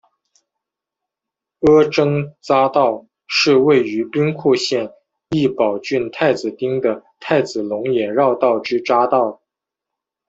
[1.59, 4.89] 阿曾匝道是位于兵库县
[5.29, 9.43] 揖保郡太子町的太子龙野绕道之匝道。